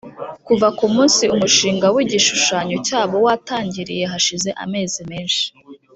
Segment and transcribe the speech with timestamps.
[0.47, 5.45] kuva ku munsi umushinga w igishushanyo cyabo watangiriye hashize amezi menshi